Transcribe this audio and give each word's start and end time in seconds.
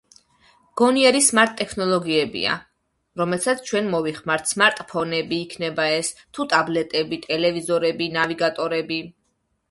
გონიერი, 0.79 1.19
სმარტ-ტექნოლოგიებია, 1.23 2.53
რომელთაც 3.21 3.61
ჩვენ 3.67 3.91
მოვიხმართ, 3.95 4.49
სმარტ-ფონები 4.53 5.39
იქნება 5.45 5.85
ეს, 5.97 6.09
თუ 6.39 6.47
ტაბლეტები, 6.55 7.21
ტელევიზორები, 7.27 8.09
ნავიგატორები. 8.17 8.99